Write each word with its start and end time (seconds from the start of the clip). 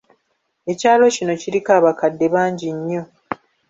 Ekyalo 0.71 1.05
kino 1.15 1.33
kiriko 1.41 1.71
abakadde 1.79 2.25
bangi 2.33 2.67
nnyo. 2.75 3.01